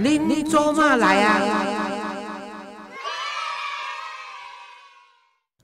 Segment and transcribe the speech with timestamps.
[0.00, 1.40] 您您做嘛来啊？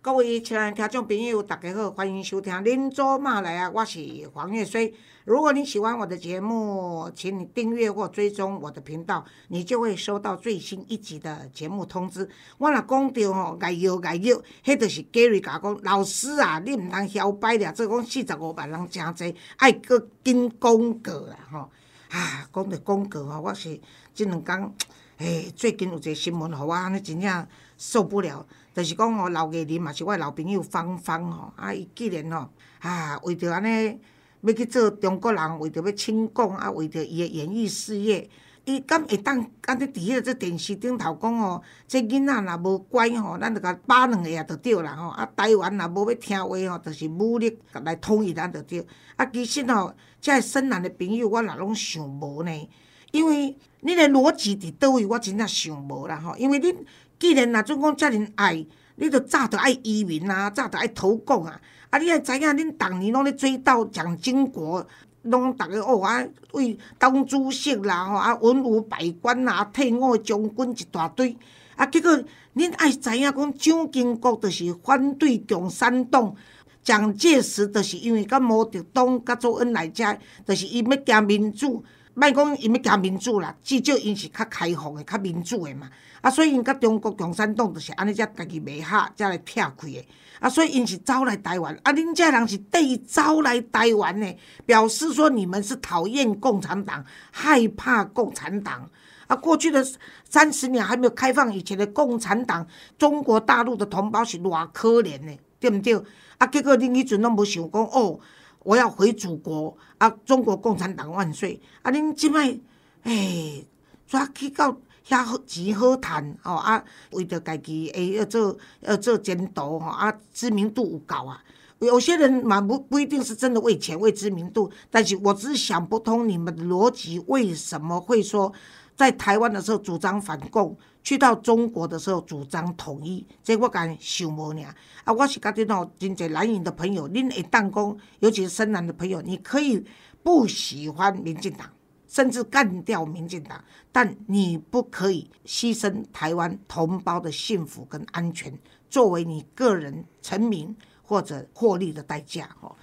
[0.02, 4.92] 各位亲爱的听众朋友，大家好，欢迎收听《您做嘛来啊》，我是黄月水。
[5.24, 12.28] 如果你喜欢我的节目，请你订阅或追踪我的频道，你就会收到最新一集的节目通知。
[12.58, 21.70] 我若讲到吼，爱摇爱摇，迄就是 Gary 甲讲，老师啊，你毋通嚣摆俩，做讲四十五万人诚济，爱搁紧广告啦吼。
[22.10, 23.80] 啊，讲着广告吼，我是
[24.14, 24.72] 即两工，
[25.18, 27.46] 诶，最近有一个新闻，互我安尼真正
[27.76, 28.46] 受不了。
[28.72, 32.48] 就是讲吼，老艺人嘛是我老朋友芳芳吼，啊，伊既然吼，
[32.80, 33.98] 啊，为着安尼
[34.40, 38.28] 要去做中国人，为着要清共，啊，为着伊的演艺事业，
[38.64, 48.84] 伊敢会当安尼伫迄个这电视顶头讲吼，这囡仔若无乖吼，咱着甲巴两下就对啦吼，啊，台湾若无要听话吼，就是武力来统一咱就对。
[49.16, 52.68] 啊，其实吼，遮深蓝的朋友，我若拢想无呢，
[53.14, 56.74] 因为恁的逻辑伫倒位，我真正想无啦吼，因为恁。
[57.16, 61.58] 既然若准讲遮尔爱，你着早着爱移民啊，早着爱投共啊！
[61.90, 64.84] 啊，你也知影，恁逐年拢咧追悼蒋经国，
[65.22, 71.34] 拢逐个哦啊，为当主席啦吼，啊文武百官啦，退伍将军一大堆。
[71.76, 72.10] 啊，结果
[72.56, 76.34] 恁爱知影讲蒋经国着是反对共产党，
[76.82, 80.04] 蒋介石着是因为甲毛泽东甲周恩来遮，
[80.44, 81.82] 着是伊要行民主，
[82.14, 85.90] 莫讲因要行民主啦，至少因是较开放的、较民主的嘛。
[86.20, 90.06] 啊，所以因甲中国共产党就是安尼，才家己袂合，才来拆开的。
[90.40, 91.74] 啊，所以因是走来台湾。
[91.82, 98.88] 啊，恁遮人是特意走来台湾呢，表示说你们是讨厌共产党，害怕共产党。
[99.26, 99.84] 啊，过去的
[100.28, 102.66] 三十年还没有开放以前的共产党，
[102.98, 106.00] 中国大陆的同胞是偌可怜呢，对毋对？
[106.38, 108.18] 啊，结果恁迄阵拢无想讲哦，
[108.64, 109.76] 我要回祖国。
[109.98, 111.60] 啊，中国共产党万岁！
[111.82, 112.58] 啊，恁即摆，
[113.04, 113.64] 哎，
[114.08, 114.76] 抓去到？
[115.06, 121.44] 遐好钱好趁吼啊，为着家己会要做要做监督吼啊，知名度有够啊。
[121.80, 128.50] 有些人嘛不不一定是真的为钱为知名度，但是我只是想不通你们的逻辑为什么会说
[128.96, 134.74] 在台湾的时候主张反共，去到中国的时候主张统一，这我敢想无尔。
[135.04, 139.84] 啊，我是觉得吼，真侪蓝营的朋友，恁会当讲，尤其是深蓝的朋友，你可以
[140.22, 141.70] 不喜欢民进党。
[142.06, 148.56] 甚至干掉民进党，但你不可以牺牲台湾同胞的幸福跟安全，
[148.88, 152.48] 作为你个人成名或者获利的代价。
[152.60, 152.76] 吼，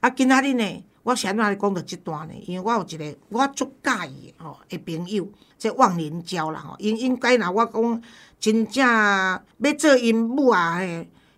[0.00, 5.26] 啊，今仔日呢，我想来讲到这段呢，因为我有一个我足介意吼的朋友，
[5.56, 8.02] 即忘年交啦吼，因应该若我讲
[8.38, 10.78] 真正要做因母啊，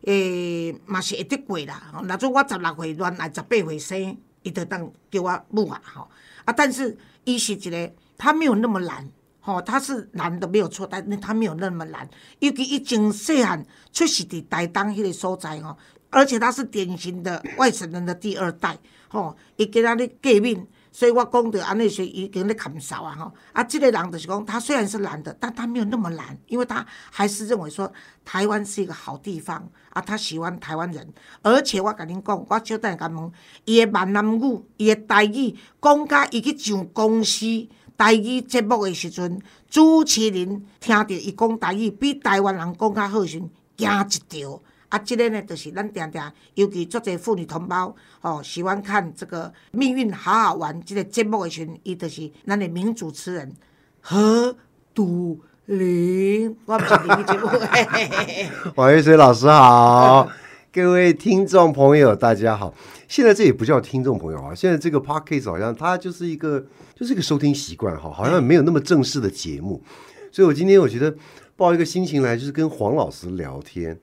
[0.06, 1.80] 诶，嘛是会得过啦。
[1.92, 6.08] 吼若做我十六岁恋爱，十八岁生，伊就当叫我母啊，吼
[6.44, 6.98] 啊，但是。
[7.24, 9.06] 伊是一个，他没有那么懒，
[9.40, 12.08] 吼，他是懒的没有错，但是他没有那么懒。
[12.38, 15.76] 尤其伊从细汉出世伫台东迄个所在吼，
[16.08, 18.76] 而且他是典型的外省人的第二代，
[19.10, 20.66] 吼，伊今仔日革命。
[20.92, 27.90] 所以我讲的安尼是已经咧砍少啊吼，啊，这个人就是讲，他虽然是懒的，但他没有那么懒，因为他还是认为说
[28.24, 31.08] 台湾是一个好地方啊，他喜欢台湾人，
[31.42, 33.30] 而且我甲恁讲，我小等甲问，
[33.66, 37.46] 伊的闽南语，伊的台语，讲甲伊去上公司
[37.96, 43.40] 台语节目的时阵，主持人听着伊讲台语，比台湾人讲较好时，
[43.76, 44.60] 惊一跳。
[44.90, 46.20] 啊，即个呢，就是咱定定，
[46.54, 53.52] 尤其足侪妇女同胞哦，喜欢看这个《命运好好玩》即个节目的时，伊就是咱的名主持人
[54.00, 54.54] 何
[54.92, 57.48] 笃林，我不是林节目。
[58.74, 60.28] 王玉水老师好，
[60.72, 62.74] 各位听众朋友大家好。
[63.06, 66.64] 现在这也不叫听众朋友啊，现在这个 podcast 好像它就是一个
[66.96, 69.80] 就是一个收听习惯哈，好像没有那么正式的节目。
[70.32, 71.14] 所以我今天我觉得
[71.56, 73.96] 抱一个心情来，就是跟黄老师聊天。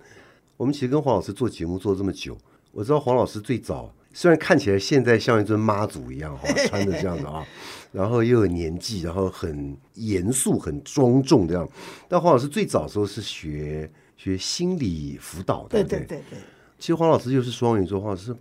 [0.58, 2.36] 我们其实跟黄老师做节目做这么久，
[2.72, 7.46] 我知道黄老师最早虽然看起来现在像一尊妈祖一样哈，穿着这样的啊，
[7.94, 11.70] 然后又有年纪，然后很严肃、很庄重这样，
[12.10, 13.88] 但黄老师最早时候是学
[14.18, 16.40] 学心理辅导的，对对对对。
[16.80, 18.36] 其实黄老师又是双鱼座，黄老师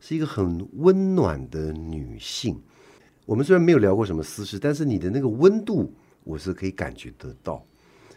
[0.00, 2.60] 是一个很温暖的女性。
[3.26, 5.94] 我们虽然没有聊过什么私事，但是你的那个温度
[6.24, 7.64] 我是可以感觉得到，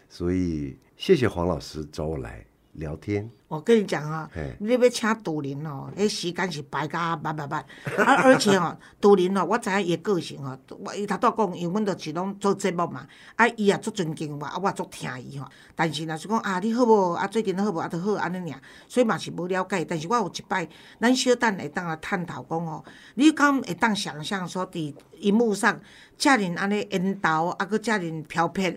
[0.08, 2.44] 所以谢谢黄老师找我来。
[2.76, 7.64] 聊天，我跟你讲啊嘿，你要请杜林哦，迄时间是排甲慢慢慢，
[7.98, 13.06] 啊， 而且哦，杜林哦，我知影伊的个性哦，我伊头拄讲，因为阮就是拢做节目嘛，
[13.36, 15.46] 啊，伊也足尊敬我，啊，我足听伊吼。
[15.76, 17.12] 但是若是讲啊，你好无？
[17.12, 17.78] 啊，最近好无？
[17.78, 19.84] 啊，都好安尼尔，所以嘛是无了解。
[19.84, 20.68] 但是我有一摆，
[21.00, 22.84] 咱小等会当来探讨讲哦，
[23.14, 25.80] 你敢会当想象说，伫荧幕上
[26.18, 28.76] 遮尔安尼引导，啊，搁遮尔飘撇。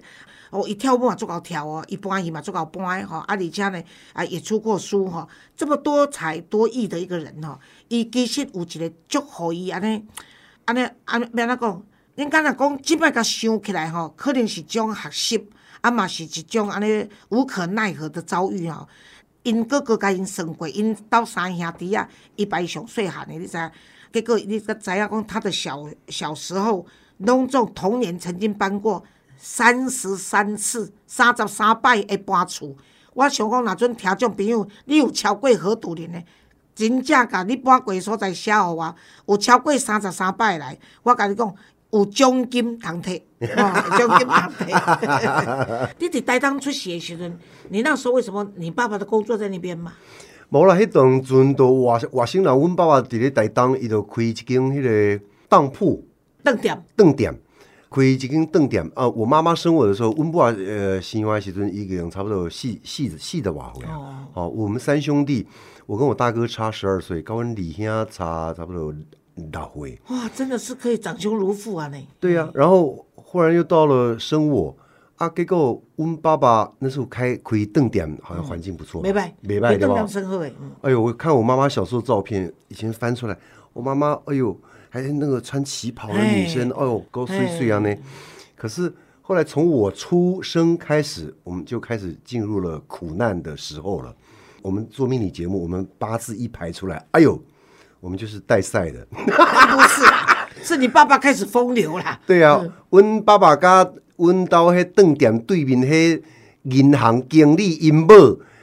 [0.49, 3.83] 哦，伊跳舞嘛足够跳哦，伊搬戏嘛足够搬吼，啊，而且呢，
[4.13, 10.05] 啊也出过书吼，这么多才多艺的一个人吼，伊其实有一个祝福伊安尼，
[10.65, 11.83] 安尼安尼要安怎讲？
[12.17, 15.49] 恁敢若讲即摆甲想起来吼，可能是种学习，
[15.79, 18.87] 啊嘛是一种安尼无可奈何的遭遇吼。
[19.43, 23.71] 因哥哥甲因算过，因兜三兄弟啊，伊排上细汉的，你知？
[24.11, 26.85] 结果你知影讲他的小小时候，
[27.19, 29.03] 拢总童年曾经搬过。
[29.39, 32.75] 三十三次、三十三摆会搬厝，
[33.17, 36.23] 我想讲，若阵听众朋友，你有超过何杜林的，
[36.75, 41.51] 真正甲你搬过所在写互我，有超过三十三摆来，我甲你讲，
[41.89, 44.37] 有奖金通摕， 哦，奖金通
[44.67, 45.89] 摕。
[45.97, 49.93] 你伫台东出席的时阵，你那时候为什么你爸爸的工作在那边嘛？
[50.49, 56.05] 无啦，迄当阵都外外省人，阮爸爸伫咧台东，伊就开一间迄个当铺、
[56.43, 57.33] 当店、当店。
[57.89, 59.07] 开一间饭店啊！
[59.07, 64.27] 我妈妈生我的时候，温布尔呃生我时阵，一个人差不多四四四的瓦回啊。
[64.33, 65.47] 哦，我们三兄弟，
[65.85, 68.93] 我跟我大哥差十二岁，跟阮二兄差差不多
[69.35, 69.99] 六岁。
[70.09, 71.87] 哇，真的是可以长兄如父啊！
[71.87, 71.97] 呢。
[72.19, 74.75] 对呀，然后忽然又到了生我
[75.15, 80.05] 啊，结果阮爸爸那时候开开饭店，好像环境不错，没败没败对吧？
[80.81, 83.37] 哎呦，我看我妈妈小时候照片，以前翻出来，
[83.71, 84.59] 我妈妈哎呦。
[84.97, 87.95] 还是那个穿旗袍的女生，哦呦，高碎碎啊呢。
[88.55, 88.91] 可是
[89.21, 94.11] 后来从我出生开始，我们就开始进入了苦难的时候了。
[94.63, 97.39] 我们做命理节目，我们八字一排出来，哎呦，
[97.99, 99.05] 我们就是带赛的。
[99.11, 99.21] 不
[99.87, 100.01] 是，
[100.73, 102.19] 是你爸爸开始风流了。
[102.25, 106.23] 对啊，阮爸爸家阮到迄邓店对面迄
[106.63, 108.07] 银行经理因某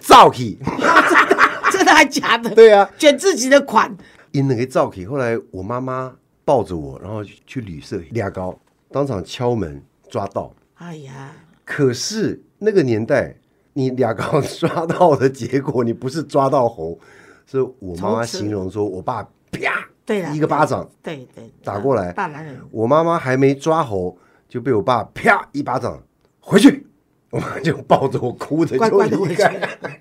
[0.00, 0.58] 走去，
[1.70, 2.50] 真的还假的？
[2.50, 3.96] 对啊，卷自己的款。
[4.32, 6.12] 因那个照起，后来我妈妈
[6.44, 8.58] 抱着我，然后去旅社牙膏，
[8.90, 10.52] 当场敲门抓到。
[10.74, 11.32] 哎呀！
[11.64, 13.34] 可是那个年代，
[13.72, 16.98] 你牙膏抓到的结果，你不是抓到猴，
[17.46, 22.12] 是我妈妈形容说，我爸啪，对一个巴掌，对对，打过来。
[22.12, 26.02] 大男人，我妈妈还没抓猴，就被我爸啪一巴掌
[26.40, 26.86] 回去。
[27.34, 29.52] 我妈就抱着我哭着就离开。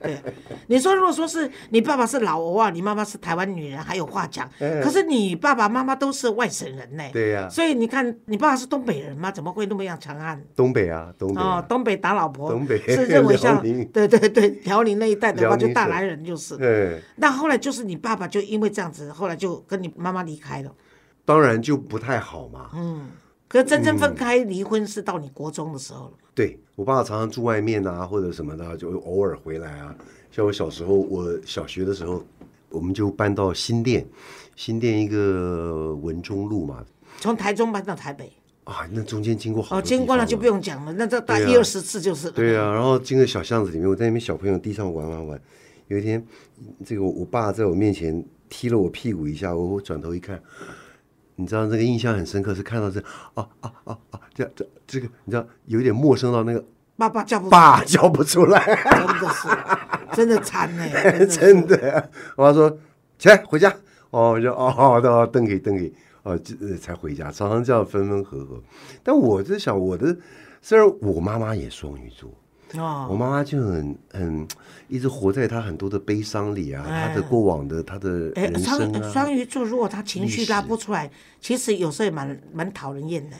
[0.03, 0.21] 对，
[0.68, 4.47] 你说如果说是你爸爸是老欧啊，你妈妈是台湾女人，还有话讲。
[4.59, 7.03] 可是你爸爸妈妈都是外省人呢。
[7.12, 7.50] 对呀。
[7.50, 9.31] 所以你看，你爸爸是东北人吗？
[9.31, 10.39] 怎么会那么样强悍？
[10.56, 11.41] 东北啊，东北。
[11.41, 12.51] 哦，东北打老婆。
[12.51, 12.77] 东北。
[12.81, 13.59] 是 认为像
[13.91, 16.56] 对对对，辽宁那一带的话，就大男人就是。
[16.57, 17.01] 对。
[17.15, 20.71] 那后来就是你爸爸就因为这样子，后来就跟你妈妈离开了。
[21.25, 22.69] 当然就不太好嘛。
[22.75, 23.09] 嗯。
[23.47, 26.13] 可是真正分开离婚是到你国中的时候了。
[26.35, 29.95] 对我爸爸常常住外面啊，或者什么的，就偶尔回来啊。
[30.31, 32.25] 像我小时候，我小学的时候，
[32.69, 34.03] 我们就搬到新店，
[34.56, 36.83] 新店一个文中路嘛。
[37.19, 38.31] 从台中搬到台北
[38.63, 42.31] 啊，那中间经过好哦，经过了就不用讲了，那这大一二十次就是。
[42.31, 45.41] 对啊，然后进个小巷子里面，我在那边小朋友地上玩玩玩。
[45.89, 46.25] 有一天，
[46.83, 50.41] 这个我爸在我面前踢了我屁股一下，我转头一看。
[51.35, 53.00] 你知道这个印象很深刻，是看到这
[53.33, 56.63] 啊啊啊啊，这这这个，你知道有一点陌生到那个
[56.95, 59.47] 爸爸叫不爸叫不出来，真的是
[60.15, 62.09] 真的惨哎， 真的。
[62.35, 62.77] 我妈说
[63.18, 63.69] 起来回家，
[64.11, 66.40] 哦，我就哦好的，登给登给，哦，
[66.80, 68.61] 才回家，常常这样分分合合。
[69.02, 70.16] 但我在想，我的
[70.61, 72.30] 虽然我妈妈也双鱼座。
[72.77, 74.47] 哦，我妈妈就很很
[74.87, 79.11] 一直活在她很多的悲伤里啊，她的过往的她的人生啊。
[79.11, 83.35] 双鱼座如果他情绪拉不出来，其实有时候也蛮蛮讨人厌的。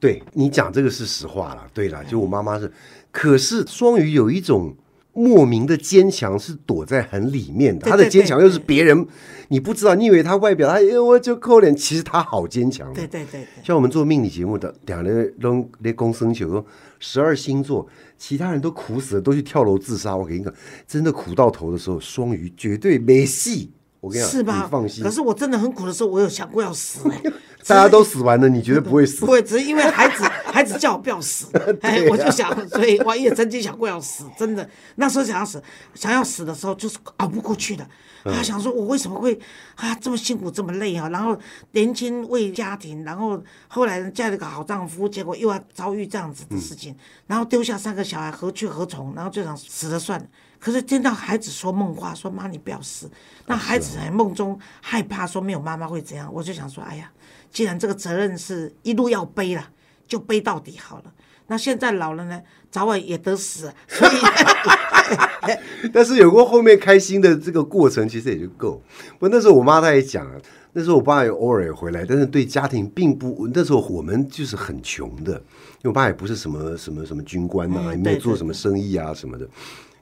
[0.00, 2.72] 对你讲这个是实话了，对了，就我妈妈是，
[3.12, 4.74] 可是双鱼有一种
[5.12, 7.88] 莫名的坚强，是躲在很里面的。
[7.88, 9.06] 他的坚强又是别人
[9.46, 12.92] 你不知道，你以为他外表他我就扣脸，其实他好坚强。
[12.92, 16.66] 对对对，像我们做命理节目的两人都连公生球说
[16.98, 17.88] 十二星座。
[18.24, 20.16] 其他人都苦死了，都去跳楼自杀。
[20.16, 20.54] 我跟你讲，
[20.86, 23.72] 真的苦到头的时候，双鱼绝对没戏。
[23.98, 24.62] 我跟你讲，是吧？
[24.62, 25.02] 你放心。
[25.02, 27.00] 可是我真的很苦的时候，我有想过要死。
[27.66, 29.26] 大家都死完了，你绝对不会死？
[29.26, 30.22] 不会，只是因为孩子，
[30.52, 31.46] 孩子叫我不要死。
[31.82, 34.24] 哎，我就想，所以我也曾经想过要死。
[34.36, 35.62] 真的，那时候想要死，
[35.94, 37.86] 想要死的时候，就是熬不过去的。
[38.24, 39.36] 啊，想说我为什么会
[39.74, 41.08] 啊这么辛苦这么累啊？
[41.08, 41.36] 然后
[41.72, 49.12] 年轻为家庭，然后后来嫁了个好丈夫，结果又要遭遇这样子的事情，然后丢下三个小孩何去何从？
[49.16, 50.26] 然后就想死了算了。
[50.60, 53.10] 可是听到孩子说梦话，说妈你不要死，
[53.46, 56.32] 那孩子在梦中害怕，说没有妈妈会怎样？
[56.32, 57.10] 我就想说，哎呀，
[57.50, 59.68] 既然这个责任是一路要背了，
[60.12, 61.04] 就背到底好了。
[61.46, 62.38] 那现在老了呢，
[62.70, 68.82] 早晚也得死，所 以但是有过后面开心的这个过程，其实也就够。
[69.18, 70.36] 不，那时候我妈她也讲啊，
[70.74, 73.48] 那时候我爸也偶尔也回来，但是对家庭并不。
[73.54, 79.48] 那时候我们就是很穷的，因为我爸也不是什么什么什么军官呐、嗯也没有做什么生意啊什么的，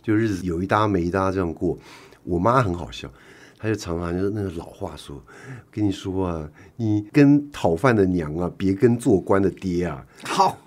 [0.03, 1.79] 就日子有一搭没一搭这样过。
[2.25, 3.09] 我妈很好笑。
[3.61, 5.23] 她就常常就是那个老话说，
[5.71, 10.03] 跟你说啊，你跟讨饭的娘啊，别跟做官的爹啊。
[10.25, 10.59] 好，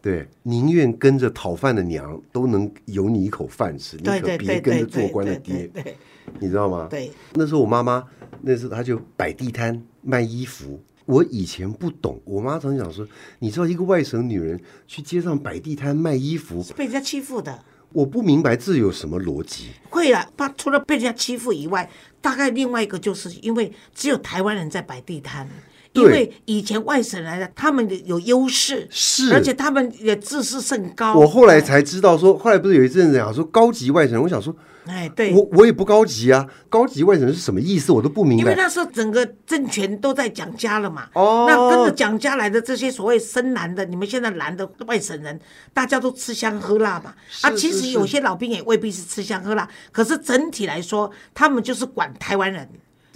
[0.00, 5.96] 对，宁愿跟着讨饭的娘都能有你一口饭吃，你可别跟着做官的对爹，对对
[6.40, 6.86] 你知道吗？
[6.88, 8.02] 对，那时候我妈妈
[8.40, 10.80] 那时候她就摆地摊卖衣服。
[11.04, 13.06] 我以前不懂，我妈常讲说，
[13.38, 17.64] 你知道一个外省女人去街上摆地摊卖衣服，是被人家欺负的。
[17.94, 19.70] 我不明白这有什么逻辑。
[19.88, 21.88] 会啊，她除了被人家欺负以外，
[22.20, 25.48] 大概另外一个就是因为只有台湾人在摆地摊，
[25.92, 31.14] 因为以前外省来的他们有优势，是而且他们也自视甚高。
[31.14, 34.54] 我后来才知道说，后来不是有一阵子讲说高级外省人，我想说，
[34.88, 38.42] 哎，对，我我也不高级啊，高级外省人是什么意思，我都不明白。
[38.42, 45.38] 因为那时候整个政权都在蒋家了嘛，哦那跟着蒋家来的这些所谓深蓝的，你们现在蓝的外省人，
[45.72, 47.14] 大家都吃香喝辣嘛。
[47.42, 52.68] 啊，其实有些老兵也未必是吃香喝辣，可是整体来说，他们就是管台湾人。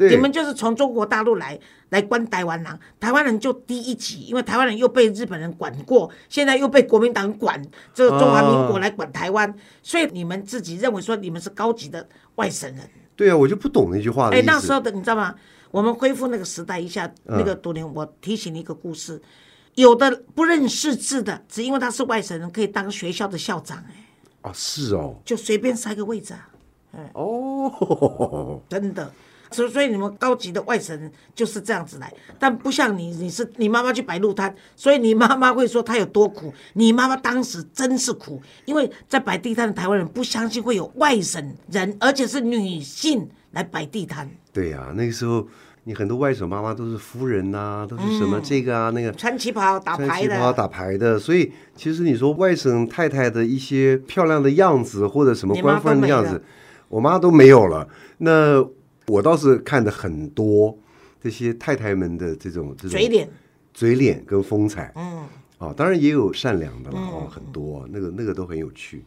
[0.08, 1.58] 对你们就是从中国大陆来
[1.90, 7.62] 来关台湾人，台湾人就低一级，因为台湾人又被日本人管过，现在又被国民党管，
[7.94, 12.88] 这个中华民国来管台湾，所以你们自己认为说你们是高级的外省人。
[13.14, 14.42] 对啊，我就不懂那句话的哎。
[14.46, 15.34] 那时候的你知道吗？
[15.70, 19.20] 我们恢复那个时代一下，嗯那个独联，我提醒你一个故事，
[19.74, 24.04] 有的不认识字的，只因为他是外省人，可以当学校的校长，哎，
[24.42, 26.48] 啊，是哦，就随便塞个位置啊，
[27.14, 29.10] 哦，真的。
[29.52, 36.52] 所以所以你们高级的外省人就是这样子来，但不像你，你是你妈妈去摆路摊，所以你妈妈会说她有多苦。
[36.74, 44.28] 你妈妈当时真是苦，因为在摆地摊的台湾人不相信会有外省人，而且是女性来摆地摊。
[44.52, 45.46] 对呀、那个时候
[45.84, 56.42] 你很多外省妈妈都是夫人呐、都是什么这个啊、那个穿旗袍打牌的，旗袍打牌的，所以其实你说外省太太的一些漂亮的样子或者什么官夫人的样子，
[56.88, 57.88] 我妈都没有了。
[58.18, 58.62] 那
[59.06, 60.76] 我倒是看的很多
[61.22, 63.28] 这些太太们的这种这种嘴脸。
[63.74, 69.02] 嘴脸跟风采，嗯，啊，当然也有善良的了哦，很多那个那个都很有趣。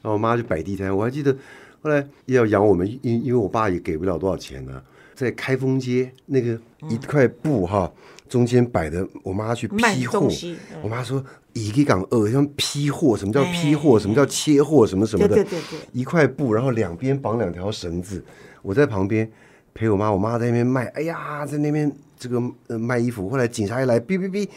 [0.00, 1.36] 然后我妈就摆地摊，我还记得
[1.82, 4.82] 后来要养我们，因因为我爸也给不了多少钱呢、
[5.14, 7.92] 在开封街那个一块布哈，
[8.26, 11.22] 中间摆的，我妈去批货，嗯我妈说
[11.52, 13.98] 一个港二像批货，什么叫批货？
[13.98, 14.86] 什么叫切货？
[14.86, 18.24] 什么什么的，对对对对一块布，然后两边绑两条绳子，
[18.66, 19.30] 我在旁边
[19.72, 23.28] 陪我妈，我妈在那边卖，哎呀，在那边这个呃卖衣服。
[23.28, 24.48] 后来警察一来，哔哔哔，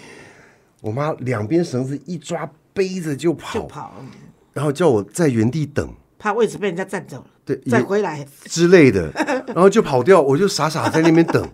[0.82, 4.08] 我妈两边绳子一抓，背着就跑，就跑，嗯
[4.52, 5.88] 然后叫我在原地等
[6.18, 8.26] 怕位置被人家占走了，对也再回来。
[8.46, 9.12] 之类的，
[9.46, 11.48] 然后就跑掉，我就傻傻在那边等。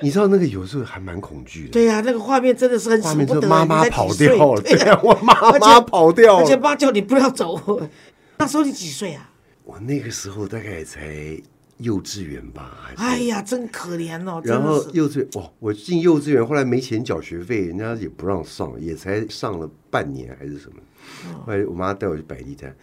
[0.00, 3.46] 你知道那个有时候还蛮恐惧的，对呀、那个画面真的是很画面舍不得。
[3.46, 6.62] 就是妈妈跑掉了，对呀啊，我妈妈跑掉了而且了。
[6.62, 7.60] 妈叫你不要走。
[8.38, 9.28] 那时候你几岁啊？
[9.64, 11.36] 我那个时候大概才
[11.80, 14.84] 幼稚园吧，哎呀，真可怜哦，然后。
[14.92, 20.76] 幼稚园哇，我进幼稚园，后来没钱缴学费，人家也不让上，也才上了半年还是什么。
[21.26, 22.74] 哦后来我妈带我去摆地摊，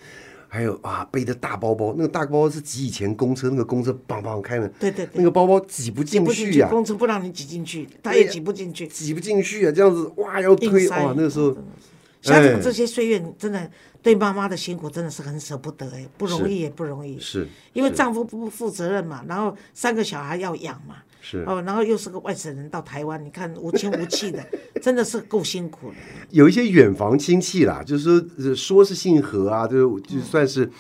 [0.48, 8.88] 还有啊背着大包包，那个大包包是挤以前公车，那个公车梆梆开门，对对对那个包包挤不挤进去，去呀、公车不让你挤进去，他也挤不进去。
[8.88, 11.58] 挤不进去啊，这样子哇要推哇，那个时候哎
[12.22, 13.70] 想想这些岁月，真的
[14.08, 17.20] 对妈妈的辛苦真的是很舍不得哎，不容易也不容易。
[17.20, 24.42] 是因为丈夫不负责任嘛，然后三个小孩要养嘛，是哦，然后又是个外省人到台湾，你看无亲无戚的，
[24.82, 25.96] 真的是够辛苦的。
[26.30, 30.72] 有一些远房亲戚啦，就是说呃说是姓何啊，就就算是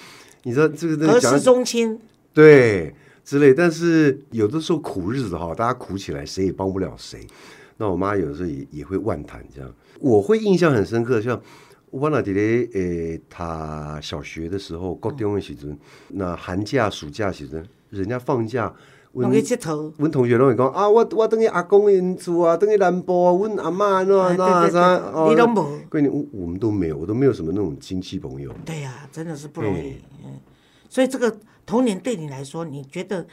[0.44, 2.00] 你知道这个那和个讲氏宗亲，
[2.34, 7.28] 对之类，但是有的时候苦日子哈，大家苦起来谁也帮不了谁。
[7.80, 9.70] 那我妈有的时候也也会万谈这样，
[10.00, 11.40] 我会印象很深刻，像
[11.90, 12.40] 我那弟弟
[12.74, 15.78] 诶，他小学的时候，高中的时阵，
[16.10, 18.74] 那寒假、暑假时阵，人家放假，
[19.14, 19.94] 弄去佚佗。
[19.98, 28.54] 阮同学拢会讲啊，我我等于阿公因厝啊，等于南部啊，阮阿嬷那哎那啥，哦你都没闺女，我我们都没有，我都没有什么那种亲戚朋友。
[28.66, 29.96] 对呀、真的是不容易。
[30.26, 30.40] 嗯，
[30.90, 31.34] 所以这个
[31.66, 33.26] 童年对你来说，你觉得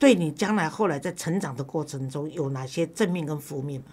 [0.00, 3.86] 对你将来后来在成长的过程中有哪些正面跟负面吗？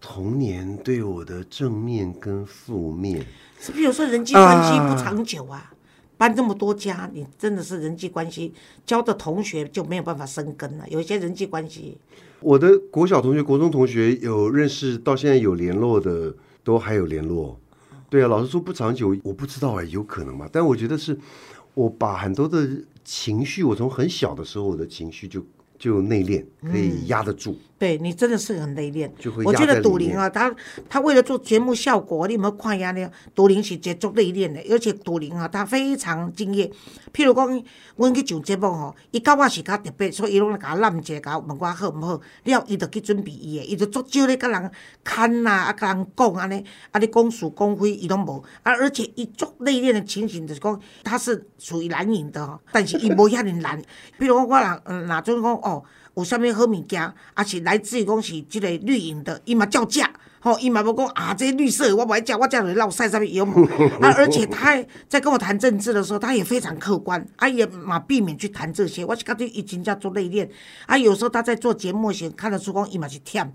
[0.00, 3.26] 童年对我的正面跟负面，
[3.60, 5.72] 是不是有时候人际关系不长久啊？
[6.16, 8.52] 搬这么多家，你真的是人际关系
[8.84, 10.84] 交的同学就没有办法生根了。
[10.88, 11.96] 有一些人际关系，
[12.40, 16.34] 我的国小同学、国中同学有认识，到现在有联络的，
[16.64, 17.60] 都还有联络。
[18.10, 20.48] 对啊，老实说不长久，我不知道哎，有可能吗？
[20.50, 21.16] 但我觉得是，
[21.74, 22.68] 我把很多的
[23.04, 25.44] 情绪，我从很小的时候我的情绪就
[25.78, 27.56] 就内敛，可以压得住。
[27.78, 29.44] 对你真的是很内敛就会。
[29.44, 30.52] 我觉得杜玲啊，她
[30.88, 32.90] 她为了做节目效果，你有没有看呀？
[32.90, 36.68] 呢，杜玲是接触内敛的，而且杜玲啊，她非常敬业。
[37.12, 37.62] 譬如讲，
[37.94, 44.70] 阮去上节目吼，伊教我是较特别，所以伊拢来甲我揽一下，甲我问我好毋好，了伊就去准备伊的，伊就足少咧甲人
[45.04, 53.80] 牵呐，啊，甲人讲安尼，啊，你讲是讲非伊拢无，啊，而且伊足内敛的情形就是讲，他是属于蓝营的吼，但是伊无遐尼蓝。
[54.18, 55.84] 比如讲我若嗯，若准讲哦。
[56.14, 57.00] 有啥物好物件，
[57.34, 60.00] 啊是来自于讲是即个绿营的，伊嘛照食，
[60.40, 63.64] 吼，伊嘛要讲啊，这绿色的我不爱食，我食落落晒上面有无？
[64.02, 64.76] 啊，而且他
[65.08, 69.04] 在跟我谈政治的时候，他也非常客观，啊也嘛避免去谈这些。
[69.04, 70.48] 我是感觉伊真正做内敛，
[70.86, 73.48] 啊有时候他在做节目时看得出讲伊嘛是忝，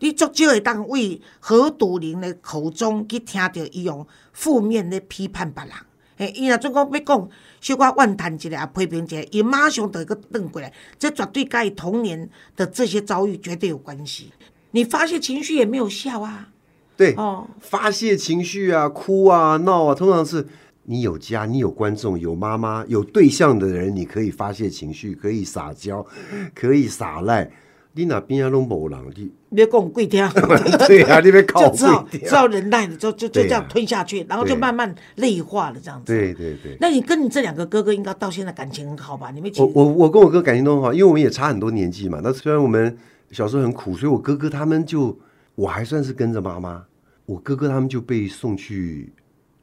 [0.00, 5.72] 你足少会当为何笃玲的口中去听到伊用负面的批判别人。
[6.22, 7.28] 嘿，伊若准讲要讲
[7.60, 14.32] 小可怨叹一下，啊批评一下，伊马上就个转过来，这绝对跟伊童年的这些遭遇绝对有关系。
[14.70, 16.48] 你发泄情绪也没有效啊，
[16.96, 20.46] 对，哦，发泄情绪啊，哭啊，闹啊，通常是
[20.84, 26.06] 你有家，你有观众，有妈妈，有对象的人，你可以发泄情绪，可以撒娇，
[26.54, 27.50] 可以撒赖。
[27.94, 30.26] 你那边啊拢无人，你你要讲几天，
[30.88, 36.06] 对啊，你别 靠就只好贵只好忍耐了，就就就这样吞下去，然后就慢慢内化了这样子。
[36.06, 36.76] 对对对。
[36.80, 39.30] 那你跟你这两个哥哥应该到现在感情很好吧？
[39.30, 42.20] 你们我我我跟我哥感情都很好，因为我们也差很多年纪嘛。
[42.22, 42.96] 那虽然我们
[43.30, 45.14] 小时候很苦，所以我哥哥他们就
[45.54, 46.82] 我还算是跟着妈妈，
[47.26, 49.12] 我哥哥他们就被送去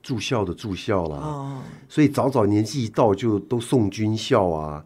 [0.03, 1.17] 住校的住校啦。
[1.17, 4.85] 哦，所以早早年纪一到就都送军校啊，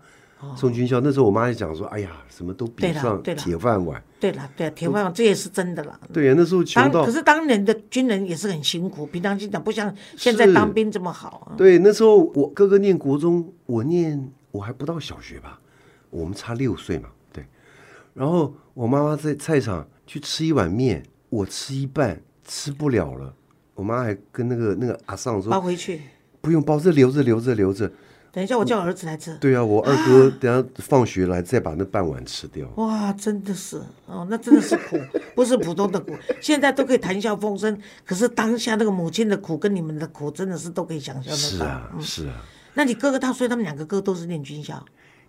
[0.56, 1.00] 送军校。
[1.02, 4.02] 那时候我妈就讲说：“哎呀，什么都比不上对铁饭碗。
[4.20, 11.56] 对了对了，铁饭碗这也是真的了。”对呀，那时候穷到可是当年的军人也是很辛苦，平常心讲不像现在当兵这么好啊。
[11.58, 15.60] 对，那时候我哥哥念国中，我念我还不到小学吧，
[16.10, 17.46] 我们差六岁嘛，对。
[18.14, 23.34] 然后我妈妈在菜场去吃一碗面，我吃一半吃不了了，
[23.76, 26.02] 我妈还跟那个那个阿尚包说回去，
[26.42, 27.92] 不用包，这留着留着留着。
[28.34, 29.38] 等一下我叫儿子来吃。
[29.38, 32.68] 对啊，我二哥等下放学来再把那半碗吃掉。
[32.78, 34.98] 哇，真的是哦，那真的是苦，
[35.36, 36.14] 不是普通的苦。
[36.42, 41.36] 现在都可以谈笑风生，可是当下那个母亲的苦跟你们的苦，真的是都可以想象得到。
[41.36, 42.34] 是啊，是啊。
[42.74, 44.84] 那你哥哥他，所以他们两个哥都是念军校，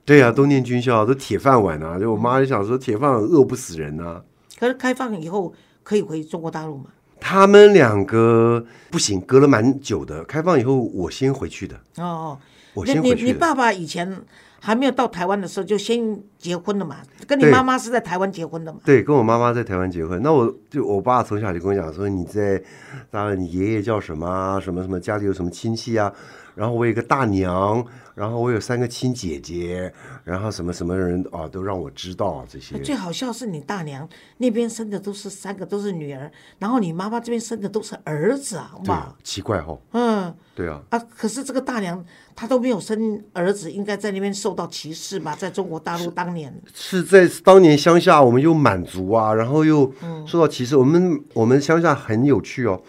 [0.07, 1.99] 对呀、都念军校，都铁饭碗啊！
[1.99, 4.23] 就我妈就想说，铁饭碗饿不死人啊。
[4.59, 6.87] 可是开放以后可以回中国大陆吗？
[7.21, 10.25] 他们两个不行，隔了蛮久的。
[10.25, 11.77] 开放以后，我先回去的。
[11.97, 12.39] 哦哦，
[12.75, 13.15] 我那你。
[13.15, 14.21] 你爸爸以前
[14.61, 16.97] 还没有到台湾的时候就先结婚了嘛？
[17.27, 18.81] 跟你妈妈是在台湾结婚的嘛？
[18.85, 20.21] 对，跟我妈妈在台湾结婚。
[20.23, 22.63] 那我就我爸从小就跟我讲说，你在，
[23.11, 24.61] 当然你爷爷叫什么啊？
[24.61, 24.99] 什么什么？
[25.01, 26.13] 家里有什么亲戚啊？
[26.55, 32.79] 然后我有一个大娘，然后我有三个亲姐姐，然后什么什么人啊，都让我知道啊这些。
[32.79, 42.05] 最好笑是你大娘那边生的都是三个都是女儿，然后你妈妈这边生的都是儿子啊，哇奇怪哈、嗯对啊，啊，可是这个大娘
[42.37, 45.35] 她都没有生儿子，应该在那边受到歧视吧？
[45.35, 50.77] 在中国大陆当年，是在当年乡下，我们又满族啊，然后又嗯受到歧视。
[50.77, 52.81] 我们我们乡下很有趣哦，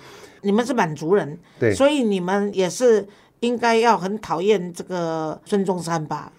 [0.43, 3.07] 你们是满族人，对所以你们也是
[3.39, 6.31] 应该要很讨厌这个孙中山吧？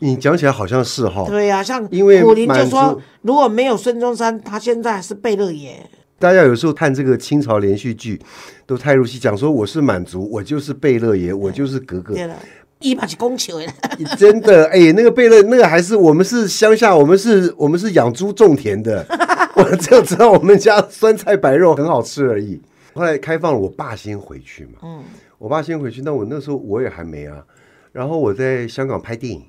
[0.00, 5.78] 你讲起来好像是哈、对呀、像因为苦林就满说族，如果没有孙中山，他现在还是贝勒爷。
[6.18, 8.20] 大家有时候看这个清朝连续剧，
[8.66, 12.14] 都太入戏，讲说我是满族，我就是贝勒爷，我就是格格。
[12.14, 12.36] 对了，
[12.80, 13.66] 一把是公球的，
[14.18, 19.06] 真的，哎，那个贝勒，那个还是我们是乡下，我们是我们是养猪种田的，
[19.56, 22.60] 我只有知道我们家酸菜白肉很好吃而已。
[22.94, 25.04] 后来开放了，我爸先回去嘛，嗯，
[25.38, 27.44] 我爸先回去，那我那时候我也还没啊，
[27.92, 29.44] 然后我在香港拍电影，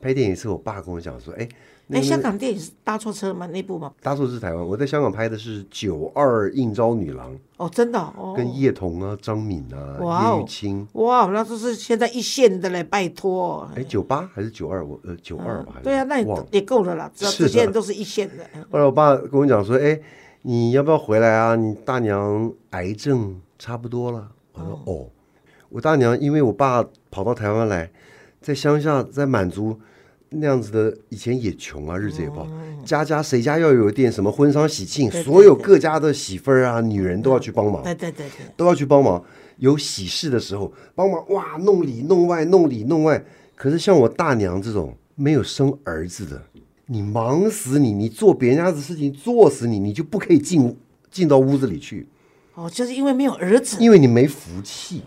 [0.00, 1.48] 拍电影是我爸跟我讲说，哎，
[1.88, 3.46] 那哎，香港电影是搭错车吗？
[3.46, 3.92] 那部吗？
[4.00, 13.68] 搭错是台湾，我在香港拍的是《九二应招女郎》，哦，真的哦，跟叶童啊、张敏啊、叶玉卿，哇，那都是现在一线的嘞，拜托。
[13.74, 14.84] 哎，九八还是九二？
[14.84, 18.44] 我呃九二吧，对啊，那也也够了啦，只要这些人都是一线的。
[18.70, 20.00] 后来我爸跟我讲说：“哎，
[20.42, 21.56] 你要不要回来啊？
[21.56, 25.06] 你大娘癌症差不多了。”我说：“哦，
[25.72, 27.90] 我大娘因为我爸跑到台湾来，
[28.42, 29.80] 在乡下在满族
[30.28, 32.46] 那样子的，以前也穷啊，日子也不好，
[32.84, 39.24] 家家谁家要有一点什么婚丧喜庆，所有各家的媳妇儿啊、女人都要去帮忙，对对对对，都要去帮忙。
[39.56, 43.24] 有喜事的时候，帮忙哇弄里弄外弄里弄外。
[43.54, 46.42] 可是像我大娘这种没有生儿子的，
[46.86, 50.76] 你忙死你，你做别人家的事情做死你，你就不可以进
[51.10, 52.08] 进到屋子里去，
[52.54, 53.76] 哦，就是因为没有儿子。
[53.80, 55.02] 因为你没福气。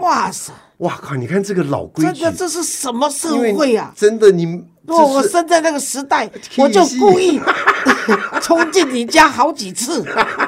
[0.00, 1.14] 哇塞，哇靠！
[1.14, 3.92] 你看这个老规矩真的，这是什么社会啊？
[3.96, 4.44] 真的你
[4.86, 7.40] 如果我生在那个时代， 我就故意
[8.42, 10.02] 冲进你家好几次，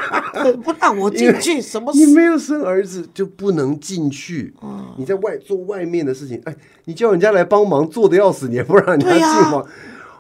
[0.65, 1.99] 不让我进去，什么事？
[1.99, 4.53] 你没有生儿子就不能进去。
[4.97, 6.55] 你在外做外面的事情，哎，
[6.87, 9.63] 你叫人家来帮忙，做的要死，你也不让人家进吗？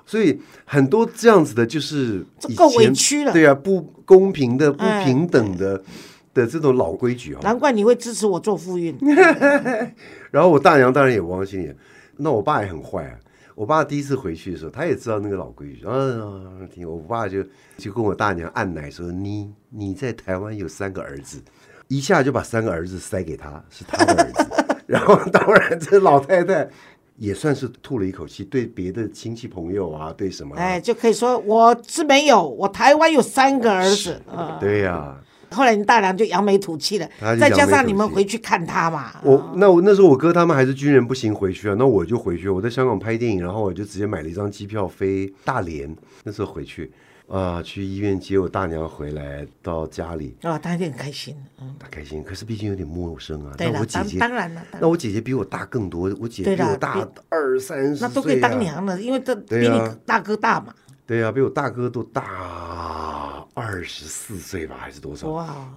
[0.05, 5.83] 所以很多这样子的，就是够委屈了对啊，不公平的、不哎平等的
[6.35, 7.41] 的这种老规矩啊。
[7.43, 8.97] 难怪你会支持我做妇运。
[10.31, 11.77] 然后我大娘当然也不放心也，
[12.17, 13.19] 那我爸也很坏啊。
[13.55, 17.45] 我爸第一次回去的时候，他也知道那个老规矩，嗯，听我爸就
[17.77, 21.39] 就跟我大娘按奶说：“你你在台湾有三个儿子，
[21.87, 24.65] 一下就把三个儿子塞给他，是他的儿子。
[24.89, 26.67] ”然后当然这老太太
[27.17, 34.19] 也算是吐了一口气，对别的亲戚朋友啊，对什么、啊，哎，就可以说我是没有，我台湾有三个儿子。
[34.27, 35.15] 啊对呀、
[35.53, 39.13] 后来你大娘就扬眉吐气了再加上你们回去看他嘛。
[39.23, 46.91] 我那我那时候我哥他们还是军人不行回去啊，那我就回去，我在香港拍电影，然后我就直接买了一张机票飞大连，那时候回去
[47.29, 51.37] 啊，去医院接我大娘回来到家里，啊，他一定很开心。
[51.61, 53.55] 嗯，她开心，可是毕竟有点陌生啊。
[53.57, 60.75] 对了，当那我姐姐，当然了，当那我姐姐比我大更多，我姐姐比我大二三十岁、啊，那都可以当娘了，因为这比你大哥大嘛。
[61.05, 62.23] 对呀、比我大哥都大
[63.55, 65.29] 二十四岁吧，还是多少？
[65.29, 65.69] 哇，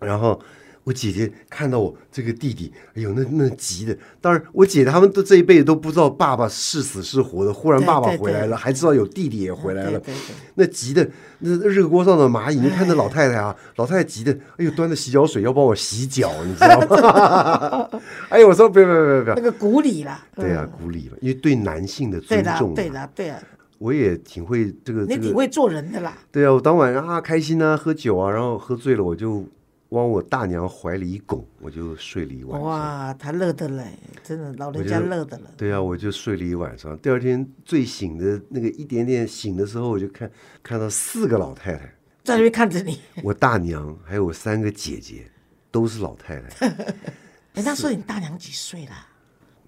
[0.00, 0.40] 然后
[0.84, 3.96] 我姐姐看到我这个弟弟，哎呦，那那急的。
[4.20, 9.98] 当然，我姐他们都这一辈子都不知道爸爸是死是活的，忽然爸爸对对回来了，还知道有弟弟也回来了。
[10.00, 11.06] 对对对那急的，
[11.40, 18.00] 那热锅上的蚂蚁，你看那老太太啊，老太太急的，哎呦，端着洗脚水要帮我洗脚，你知道吗？
[18.30, 20.24] 哎呦，我说不要不要不要不要那，个鼓励啦。
[20.34, 23.42] 对啊，鼓励了，因为对男性的尊重嘛，对的，对的，
[23.78, 26.18] 我也挺会这个，你挺会做人的啦。
[26.30, 29.46] 对啊，我当晚啊开心啊，喝酒啊，然后喝醉了，我就
[29.90, 32.68] 往我大娘怀里一拱，我就睡了一晚上。
[32.68, 33.84] 哇，他乐的嘞，
[34.22, 35.50] 真的老人家乐的了。
[35.56, 36.98] 对啊，我就睡了一晚上。
[36.98, 40.30] 第二天醉醒的那个一点点醒的时候，我就看
[40.62, 43.00] 看到四个老太太，在那边看着你。
[43.22, 45.30] 我大娘还有我三个姐姐，
[45.70, 46.66] 都是老太太。
[47.54, 49.06] 哎，那时候你大娘几岁啦？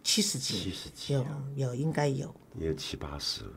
[0.02, 0.54] 七十几？
[0.54, 2.34] 七十几有有应该有。
[2.58, 3.52] 也有七八十了。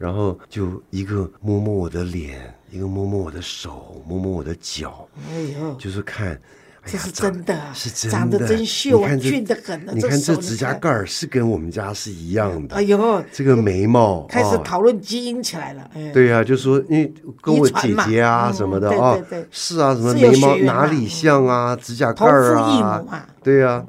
[0.00, 6.40] 然后就一个摸摸我的脸，一个摸摸我的手，摸摸我的脚，哎呦，就是看，哎
[6.86, 15.90] 这是真的啊是真的，长得真秀啊俊的很啊你看这指甲盖儿是跟我们家是一样的，哎呦，这个眉毛开始哦讨论基因起来了。
[15.94, 19.18] 哎，对呀、就说因为跟我姐姐啊嗯什么的啊
[19.50, 23.20] 是啊，什么眉毛哪里像啊，指甲盖同儿父异啊母，嘛。
[23.42, 23.84] 对呀、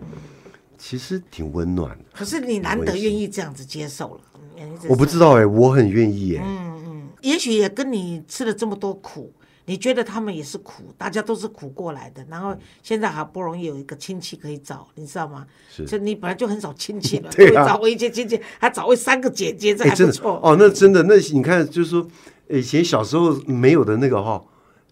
[0.77, 2.03] 其实挺温暖的。
[2.13, 4.21] 可是你难得愿意这样子接受了。
[4.63, 7.09] 嗯我不知道哎、我很愿意哎、嗯嗯。
[7.21, 9.31] 也许也跟你吃了这么多苦，
[9.65, 12.25] 你觉得他们也是苦，大家都是苦过来的。
[12.29, 15.45] 然后现在好不容易有一个亲戚可以找，你知道吗？
[15.69, 15.85] 是。
[15.85, 17.67] 就你本来就很少亲戚了， 对啊。
[17.67, 20.39] 找回一些亲戚，还找回三个姐姐，这还不错。
[20.43, 22.07] 哦，那真的，那你看，就是说，
[22.49, 24.41] 以前小时候没有的那个哈、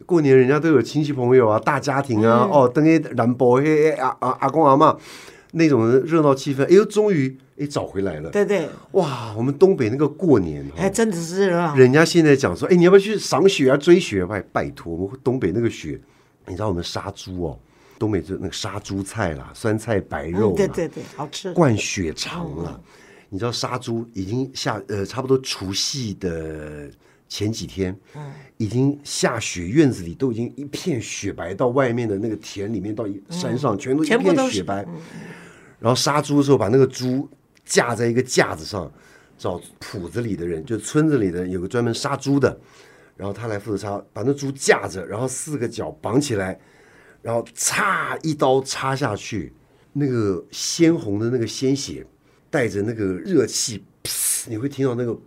[0.06, 2.52] 过年人家都有亲戚朋友啊，大家庭啊，嗯。
[2.52, 4.96] 哦，等于南波嘿阿阿阿公阿妈
[5.54, 8.30] 那种热闹气氛，哎呦，终于哎找回来了。
[8.30, 11.76] 对对，哇，我们东北那个过年哈、还真的是热闹。
[11.76, 14.26] 人家现在讲说，哎，你要不要去赏雪啊、追雪？
[14.26, 16.00] 拜拜托，我们东北那个雪，
[16.48, 17.60] 你知道我们杀猪哦，
[17.98, 21.54] 东北就那个杀猪菜啦，酸菜白肉嗯，对对对，好吃。
[21.54, 22.82] 灌血肠了。
[23.32, 26.90] 你知道杀猪已经下呃，差不多除夕的
[27.28, 27.96] 前几天，
[28.58, 34.84] 已经下雪，院子里都已经一片雪白，到外面的那个田里面，到山上全都一片雪白。
[35.80, 37.30] 然后杀猪的时候，把那个猪
[37.70, 38.92] 架在一个架子上，
[39.38, 42.60] 找铺子里的人，就村子里的人有个专门杀猪的，
[43.16, 46.60] 然后他来负责杀，把那猪架着，然后四个脚绑起来，
[47.22, 49.54] 然后插一刀插下去，
[49.94, 52.04] 那个鲜红的那个鲜血
[52.50, 55.18] 带着那个热气，噗你会听到那个噗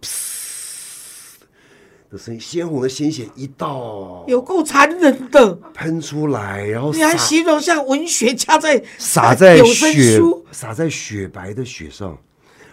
[2.11, 12.19] 的声音，鲜红的鲜血一道有够残忍的，喷出来，然后你还形容像文学家在洒在有声雪书，洒在雪白的雪上，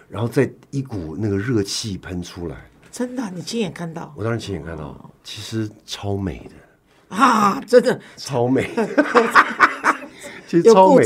[0.10, 2.56] 然后再一股那个热气喷出来，
[2.92, 4.12] 真的，你亲眼看到？
[4.18, 8.00] 我当然亲眼看到，其实超美的，啊，真的。
[8.18, 8.68] 超美，
[10.48, 11.04] 其实超美。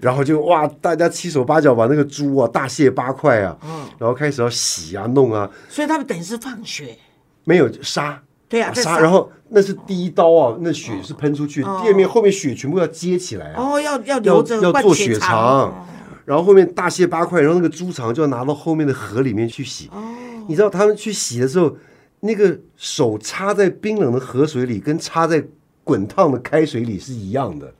[0.00, 3.86] 然后就哇，大家七手八脚把那个猪啊大卸八块啊，嗯。
[3.98, 6.96] 然后开始要洗啊弄啊，所以他们等于是放血，
[7.44, 8.22] 没有杀。
[8.48, 15.86] 对啊，在杀，然后那是第一刀啊，那血是喷出去，第二面后面血全部要接起来啊，哦，要要要留着要做血血肠，
[16.28, 19.88] 然后后面大卸八块，然后那个猪肠就要拿到后面的河里面去洗。
[19.90, 20.14] 哦。
[20.46, 21.74] 你知道他们去洗的时候，
[22.20, 25.42] 那个手插在冰冷的河水里，跟插在
[25.84, 27.72] 滚烫的开水里是一样的。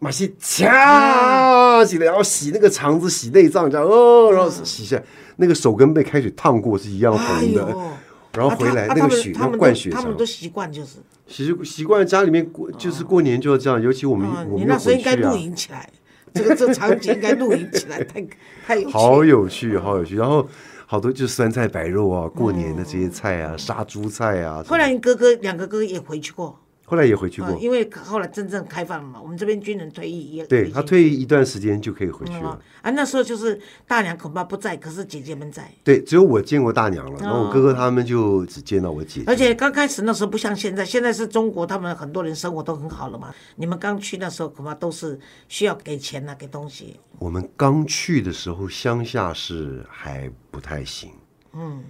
[0.00, 5.04] 马戏掐起来，然后洗那个肠子、洗内脏，这样哦，然后洗下来，
[5.36, 7.60] 那个手跟被开水烫过是一样哎红的。
[7.70, 7.90] 呦，
[8.32, 15.88] 然后回来啊那个血要灌血肠他们都习惯就是，习习惯家里面过，就是过年就要这样，尤其我们嗯，我们那时候应该露营起来，
[16.34, 18.26] 这个这个场景应该录影起来，太
[18.66, 18.92] 太有趣。
[18.92, 20.16] 好有趣，好有趣。
[20.16, 20.46] 然后
[20.86, 24.62] 好多就是酸菜白肉啊，过年的这些菜啊，杀猪菜啊。
[24.66, 32.60] 后来你哥哥两个哥哥也回去过，后来也回去过嗯，，因为后来真正开放了嘛，我们这边军人退役也对他退役一段时间就可以回去嗯了。
[32.82, 35.70] 啊，那时候就是大娘恐怕不在，可是姐姐们在。
[35.82, 39.26] 对，只有我见过大娘了，然后我哥哥他们就只见到我姐姐。
[39.26, 43.34] 而且刚开始那时候不像现在，现在是中国，他们很多人生活都很好了嘛。
[43.56, 45.18] 你们刚去那时候恐怕都是
[45.48, 47.00] 需要给钱呐、给东西。
[47.18, 51.10] 我们刚去的时候，乡下是还不太行，
[51.54, 51.82] 嗯，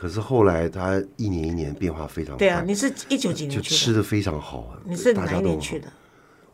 [0.00, 3.76] 可是后来他一年一年变化非常快，对啊，你是一九几就年去的？
[3.76, 4.80] 吃的非常好啊。
[4.86, 5.88] 你是哪一年去的？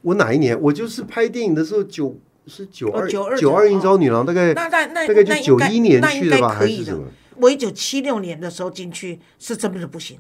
[0.02, 0.60] 我哪一年？
[0.60, 7.04] 我就是拍电影的时候，九是九哦二九二九二应招女郎，大概那那那大概就九一年去的吧，还是什么？。
[7.36, 10.18] 我一九七六年的时候进去是真的不行，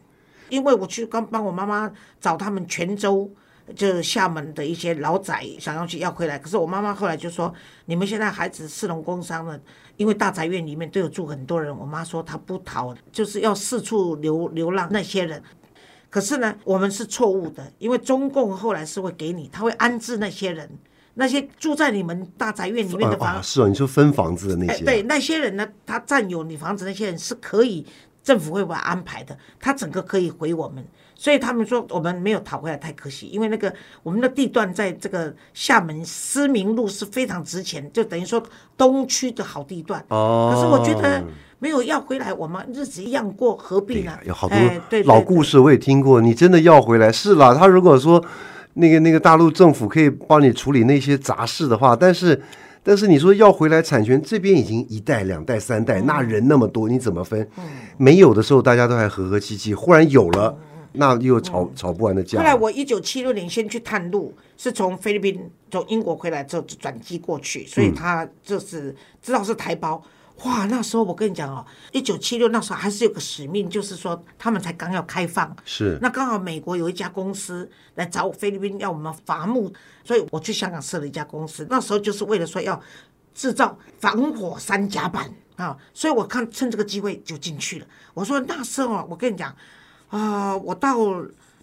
[0.48, 3.28] 因为我去刚帮我妈妈找他们泉州。
[3.74, 7.52] 就是厦门的一些老仔想要去要回来，可是我妈妈后来就说
[7.86, 9.60] ：“你们现在孩子市农工商了，
[9.96, 15.42] 因为大宅院里面都有住很多人。”我妈说她不逃，就是要四处流流浪那些人。
[16.08, 20.70] 可是呢，我们是错误的，因为中共后来是会给你，他会安置那些人，
[21.14, 27.84] 那些住在你们大宅院里面的啊房啊，是啊，你说分房子的那哎，些啊，对那些人呢，他占有你房子那些人是可以
[28.22, 30.86] 政府会把他安排的，他整个可以回我们。
[31.18, 38.42] 所以他们说我们没有讨回来太可惜，因为那个我们的地段在这个厦门思明路是非常值钱，就等于说
[38.76, 40.04] 东区的好地段。
[40.08, 41.24] 哦可是我觉得
[41.58, 44.12] 没有要回来，我们日子一样过，何必呢？
[44.26, 44.58] 有好多
[45.06, 46.20] 老故事我也听过。
[46.20, 48.22] 你真的要回来是啦，他如果说
[48.74, 52.42] 那个那个大陆政府可以帮你处理那些杂事的话，但是
[52.82, 57.48] 但是你说要回来产权这边已经一代两代三代，那人那么多，你怎么分？
[57.96, 60.56] 没有的时候大家都还和和气气，忽然有了，
[60.96, 62.44] 那又吵吵不完的架后。
[62.44, 70.02] 来我一九七六年先去探路，是从菲律宾从英国回来之后转机过去，所以他就是知道是台胞。
[70.44, 79.72] 哇，那时候我跟你讲哦，一九七六那时候还是有个使命，就是说他们才刚要开放，是那刚好美国有一家公司来找菲律宾要我们伐木，
[80.04, 82.78] 所以我去香港设了一家公司，那时候就是为了说要
[83.34, 87.86] 制造防火三甲板啊，所以我看趁这个机会就进去了。
[88.12, 89.56] 我说那时候啊，我跟你讲
[90.08, 90.98] 啊、我到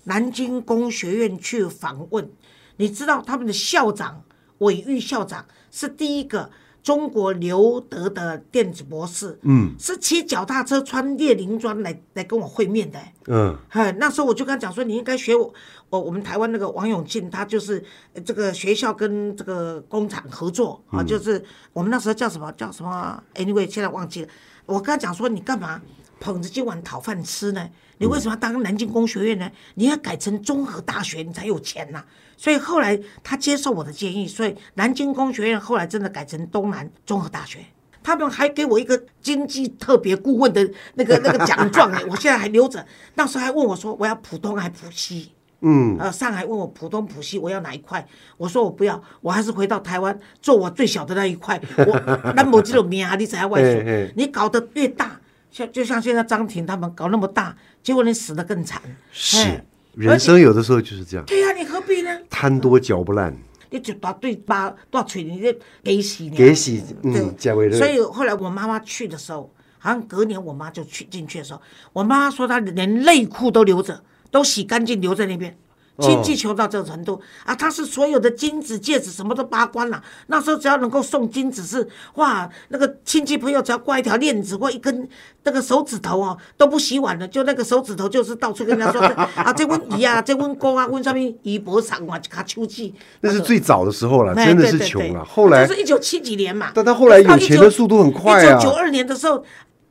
[0.03, 2.29] 南京工学院去访问，
[2.77, 4.23] 你知道他们的校长
[4.59, 6.49] 韦玉校长是第一个
[6.81, 15.53] 中国留德的电子博士，嗯，是骑脚踏车穿列宁装来来跟我会面的、嗯，哎，那时候我就跟他讲说，你应该学我，
[15.89, 17.81] 我我们台湾那个王永庆，他就是
[18.13, 24.27] 呃这个学校跟这个工厂合作啊，就是我们那时候叫什么叫什么，anyway，现在忘记了。
[24.65, 25.81] 我跟他讲说，你干嘛
[26.23, 27.69] 捧着今晚讨饭吃呢？
[27.97, 29.51] 你为什么要当南京工学院呢？
[29.75, 32.01] 你要改成综合大学，你才有钱呐、
[32.37, 37.59] 所以后来他接受我的建议，所以南京工学院后来真的改成东南综合大学。
[38.01, 42.85] 他们还给我一个经济特别顾问的那个 那个奖状哎，我现在还留着。
[43.15, 45.33] 那时候还问我说，我要浦东还浦西？
[45.59, 48.05] 嗯，呃，上海问我浦东浦西我要哪一块，
[48.37, 51.61] 我说我不要，我还是回到台湾做我最小的那一块。
[51.77, 55.19] 我那么这种名啊，你才要外说，你搞得越大，
[55.53, 58.81] 像就像现在张庭他们搞那么大，结果你死得更惨。
[59.11, 59.63] 是哎
[59.93, 62.09] 人生有的时候就是这样，对呀、你何必呢？
[62.27, 63.31] 贪多嚼不烂。
[63.69, 66.35] 你就把对巴多少锤，你就给洗你。
[66.35, 67.35] 给洗嗯
[67.71, 71.61] 所以后来我妈妈去的时候，好像隔年我妈就去进去的时候，
[71.91, 75.55] 我妈说她连内裤都留着，都洗干净留在那边。
[75.99, 77.53] 亲戚穷到这个程度、啊！
[77.53, 80.01] 他是所有的金子、戒指什么都扒光了。
[80.27, 85.07] 那时候只要能够送金子是哇，那个亲戚朋友只要挂一条链子或一根
[85.43, 89.01] 那个手指头哦，都不洗碗了，就那个手指头就是到处跟人家说
[89.35, 92.95] 啊，这温姨啊，这温哥啊，温上面姨脖上啊，卡秋季。
[93.21, 95.23] 那是最早的时候了，哎真的是穷了。
[95.23, 99.43] 后来就是一九七几年嘛，但他后来有钱的速度很快啊一九九二年的时候，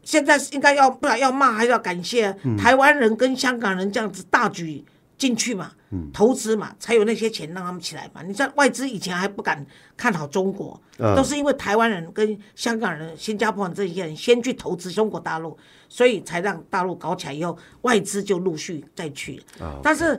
[0.03, 4.85] 现在应该要不然要骂还是要感谢、嗯台湾人跟香港人这样子大举
[5.18, 5.72] 进去嘛，
[6.12, 8.22] 投资嘛，才有那些钱让他们起来嘛。
[8.22, 9.64] 你知道外资以前还不敢
[9.96, 15.57] 看好中国，嗯都是因为台湾人跟香港人、新加坡人这些人先去投资中国大陆，
[15.88, 19.42] 所以才让大陆搞起来以后，外资就陆续再去。
[19.83, 20.18] 但是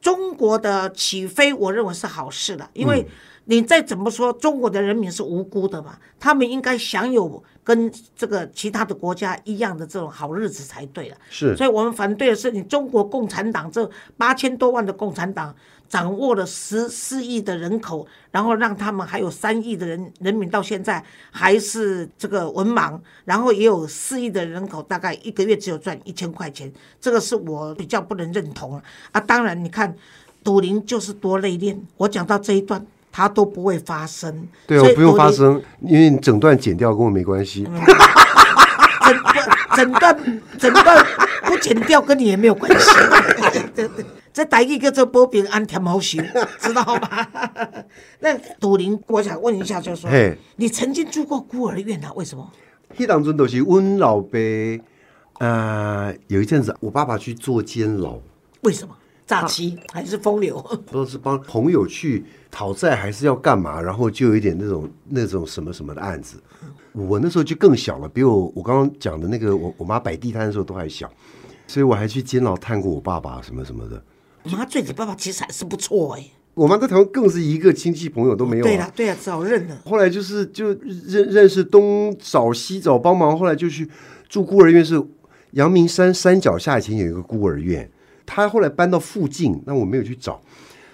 [0.00, 3.06] 中国的起飞，我认为是好事了，因为
[3.44, 11.16] 你再怎么说，中国的人民是无辜的嘛，他们应该享有跟这个其他的国家一样的这种好日子才对了。
[11.30, 15.52] 是所以我们反对的是你中国共产党这八千多万的共产党
[15.88, 29.20] 掌握了十四亿的人口，然后让他们还有三亿的人人民到现在还是这个文盲，然后也有四亿的人口，大概一个月只有赚一千块钱，这个是我比较不能认同了啊。
[29.20, 29.94] 当然，你看
[30.42, 32.84] 赌林就是多内敛，我讲到这一段。
[33.16, 37.64] 它都不会发生，对啊，所以不用发生，因为你整段剪掉跟我没关系。
[37.70, 37.80] 嗯
[39.06, 40.18] 整段整段
[40.58, 41.06] 整段
[41.44, 42.90] 不剪掉跟你也没有关系。
[43.74, 46.18] 对对这台语叫做保平安甜好修，
[46.58, 47.26] 知道吗？
[48.18, 52.10] 那杜林，我想问一下，就是说嘿，你曾经住过孤儿院啊？
[52.16, 52.50] 为什么？
[52.96, 54.38] 迄当阵都是阮老爸，
[55.38, 58.18] 呃，有一阵子我爸爸去做监牢，
[58.62, 58.96] 为什么？
[59.26, 60.60] 诈欺还是风流？
[60.86, 66.36] 不知道是帮朋友去讨债还是要干嘛，然后就有一点那种那种什么什么的案子。
[66.92, 71.10] 我那时候就更小了，比我我刚刚讲的那个我我妈摆地摊的时候都还小，
[71.66, 74.02] 所以我还去监牢探过我爸爸什么什么的。
[74.44, 78.68] 我妈对你爸爸其实还是不错哎、我妈在台湾更是一个亲戚朋友都没有、啊。
[78.68, 79.82] 对了对啊，只好认了。
[79.84, 83.88] 后来就是就认认识东找西找帮忙，后来就去
[84.28, 85.02] 住孤儿院，是
[85.52, 87.90] 阳明山山脚下以前有一个孤儿院，
[88.26, 90.40] 他后来搬到附近，那我没有去找。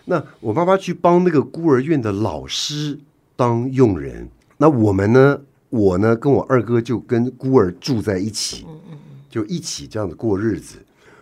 [0.06, 2.98] 那我妈妈去帮那个孤儿院的老师
[3.36, 8.66] 当佣人，那我们呢，我呢跟我二哥就跟孤儿住在一起，
[9.28, 10.78] 就一起这样子过日子，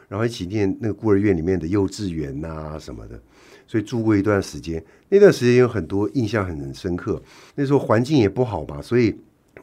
[0.08, 3.20] 然后一起念那个孤儿院里面的幼稚园呐、什么的。
[3.66, 7.22] 所以住过一段时间，那段时间有很多印象很深刻。
[7.54, 9.14] 那时候环境也不好嘛，所以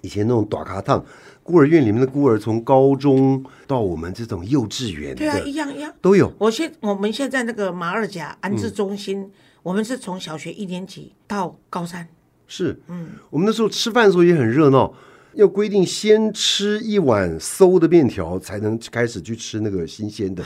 [0.06, 1.04] 以前那种短卡烫，
[1.42, 5.92] 孤儿院里面的孤儿从高中到我们这种幼稚园对啊，一样一样。
[6.00, 6.32] 都有。
[6.38, 9.32] 我现我们现在那个马二甲安嗯置中心，
[9.64, 12.08] 我们是从小学一年级到高三。
[12.46, 14.94] 是，嗯，我们那时候吃饭的时候也很热闹，
[15.34, 20.44] 要规定先吃一碗馊的面条，才能开始去吃那个新鲜的，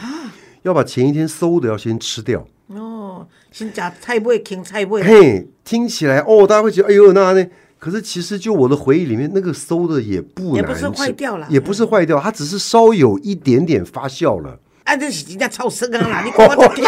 [0.61, 2.47] 要把前一天馊的要先吃掉。
[2.67, 5.03] 哦，先夹菜尾，芹菜尾。
[5.03, 7.45] 嘿，听起来哦，大家会觉得哎呦那呢？
[7.79, 14.59] 可是其实就我的回忆里面，那个馊的也不难吃，也不是坏掉了也不是坏掉，它只是稍有一点点发酵了。
[14.83, 16.21] 啊，这是人家超生啊啦！
[16.25, 16.85] 你讲我都可以。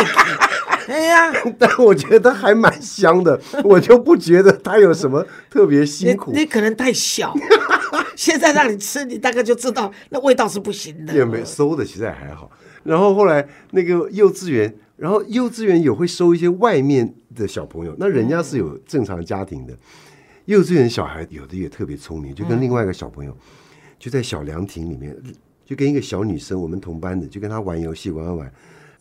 [0.88, 6.32] 哎呀， 但我觉得还蛮香的，我就不觉得它有什么特别辛苦。
[6.34, 7.34] 你可能太小，
[8.18, 11.14] 现在让你吃，你大概就知道那味道是不行的。
[11.14, 12.50] 也没收的，其实也还好。
[12.84, 19.74] 然后后来那个幼稚园，然后幼稚园也会收一些外面的小朋友，那人家是有正常家庭的。
[20.52, 23.36] 幼稚园小孩有的也特别聪明，就跟另外一个小朋友
[23.98, 25.16] 就在小凉亭里面，
[25.66, 28.54] 就跟一个小女生，我们同班的，就跟她玩游戏，玩玩玩。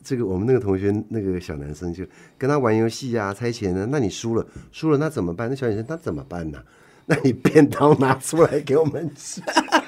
[0.05, 2.05] 这个我们那个同学那个小男生就
[2.39, 3.87] 跟他玩游戏啊，猜拳呢。
[3.91, 5.51] 那你输了，输了那怎么办？
[5.51, 6.59] 那小女生她怎么办呢？
[7.05, 9.43] 那你便当拿出来给我们吃。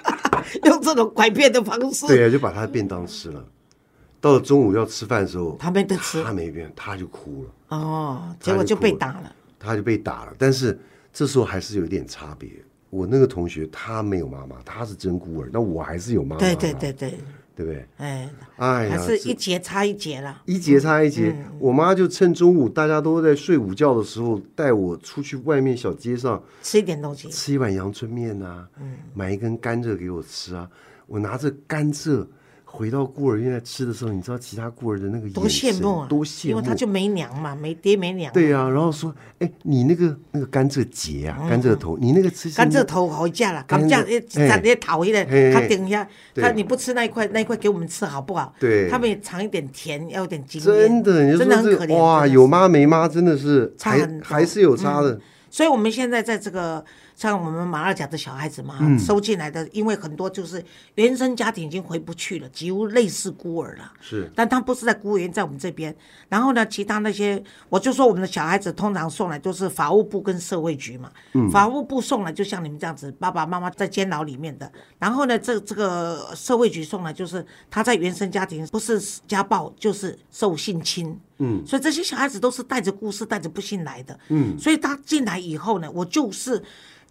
[0.65, 3.43] 用这种拐骗的方式，对呀、就把他的便当吃了。
[4.21, 9.33] 到了中午要吃饭的时候，他没得吃他没便，他就哭了，哦，结果就被打了。
[9.59, 10.35] 他就被打了。
[10.37, 10.79] 但是
[11.13, 12.49] 这时候还是有一点差别。
[12.91, 17.15] 我那个同学他没有妈妈，他是真孤儿，那我还是有妈妈，对对，对对，
[17.57, 17.87] 对不对？
[17.97, 20.43] 哎，哎呀，还是一节差一节了。
[20.45, 21.35] 一节差一节。
[21.59, 28.69] 我妈就趁中午大家都在睡午觉的时候，带我出去外面小街上吃一点东西，吃一碗阳春面呐、
[29.15, 30.69] 买一根甘蔗给我吃啊。
[31.07, 32.27] 我拿着甘蔗
[32.75, 36.07] 回到孤儿院来吃的时候，你知道其他孤儿的那个多羡慕啊！
[36.09, 38.33] 多羡慕，因为他就没娘嘛，没爹没娘。
[38.33, 48.55] 对啊、然后说，哎，你那个那个甘蔗节啊，甘蔗头，你那个吃甘蔗头好价了，甘蔗甘蔗一咱那头一个，嘿他顶一下，他你不吃那一块，那一块给我们吃好不好？
[48.59, 50.65] 对他们也尝一点甜，要有点经验。
[50.65, 51.95] 真的，你真的很可怜。
[51.95, 55.21] 哇，有妈没妈，真的是还差很还是有差的。
[55.51, 56.83] 所以我们现在在这个
[57.15, 60.65] 像我们马二甲的小孩子嘛，嗯收进来的，因为很多就是
[60.97, 63.93] 原生家庭已经回不去了，几乎类似孤儿了。
[64.01, 65.95] 是但他不是在孤儿院，在我们这边。
[66.29, 71.11] 然后呢，其他那些，我就说我们的小孩子通常送来都是法务部跟社会局嘛。
[71.35, 74.71] 嗯法务部送来就像你们这样子，爸爸妈妈在监牢里面的。
[74.99, 81.17] 然后呢，这这个社会局送来就是他在原生家庭不是家暴就是受性侵。
[81.39, 84.19] 嗯，所以这些小孩子都是带着故事、带着不幸来的。
[84.29, 86.63] 嗯，所以他进来以后呢，我就是。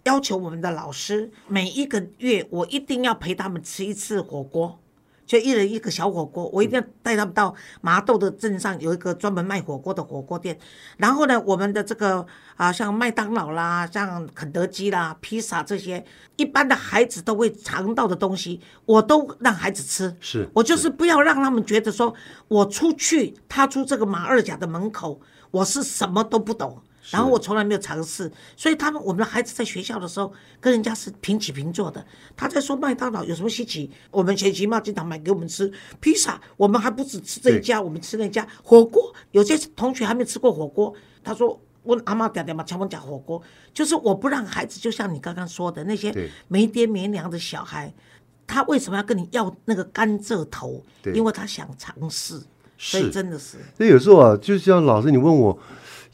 [0.04, 4.80] 要求我们的老师每一个月，我一定要陪他们吃一次火锅，
[5.24, 10.58] 就一人一个小火锅，我一定要带他们到麻豆的镇上有一个专门卖火锅的火锅店。
[10.96, 12.26] 然后呢，我们的这个
[12.56, 16.04] 啊，像麦当劳啦、像肯德基啦、披萨这些，
[16.36, 20.14] 一般的孩子都会尝到的东西，我都让孩子吃。
[20.18, 22.12] 是我就是不要让他们觉得说，
[22.48, 25.20] 我出去踏出这个马二甲的门口，
[25.52, 26.82] 我是什么都不懂。
[27.10, 32.04] 然后我从来没有尝试，所以他们我们的孩子在学校的时候跟人家是平起平坐的。
[32.36, 39.12] 他在说麦当劳有什么稀奇，我们前期嘛经常买给我们吃披萨，我们还不止吃这一家，我们吃那家火锅。
[39.32, 40.94] 有些同学还没吃过火锅，
[41.24, 43.42] 他说问阿妈点点嘛，强我讲火锅，
[43.74, 47.92] 就是我不让孩子，就像你刚刚说的那些对没爹没娘的小孩，
[48.46, 50.80] 他为什么要跟你要那个甘蔗头？
[51.02, 52.40] 对因为他想尝试，
[52.78, 53.58] 所以真的是。
[53.76, 55.58] 所以有时候啊，就像老师你问我，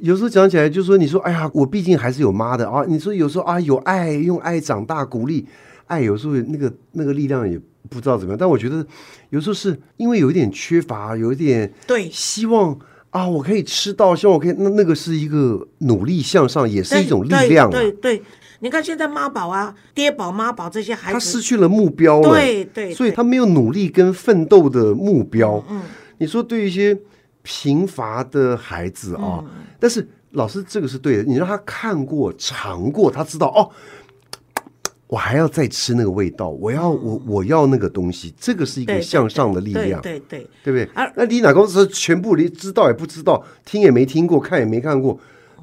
[0.01, 2.85] 有时候讲起来就说，你说哎呀，我毕竟还是有妈的啊。
[2.87, 5.45] 你说有时候啊，有爱，用爱长大，鼓励
[5.87, 8.39] 爱，有时候那个那个力量也不知道怎么样。
[8.39, 8.87] 但我觉得
[9.31, 12.79] 有时候是因为有一点缺乏，有一点对希望
[13.11, 17.73] 啊，我可以吃到，希望我可以那那个是一个努力向上，也是一种力量啊。
[17.73, 18.23] 对对对，
[18.61, 25.65] 你看现在妈宝啊、爹宝、妈宝这些孩子他，失去了目标了，对对所以他没有努力跟奋斗的目标。
[25.69, 25.83] 嗯，
[26.19, 26.97] 你说对于一些
[27.43, 29.49] 贫乏的孩子啊，嗯
[29.79, 33.71] 但是老师这个是对的，你让他看过、尝过，他知道哦。
[35.07, 41.11] 我还要再吃那个味道，我要我我要那个东西，这个是一个向上的力对量，对对对不对而？
[41.17, 45.19] 那你哪公司全部连知道也不知道，听也没听过，看也没看过，